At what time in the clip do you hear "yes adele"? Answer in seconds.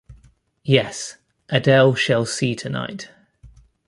0.63-1.93